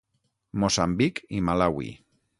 Moçambic 0.63 1.23
i 1.41 1.45
Malawi. 1.51 1.91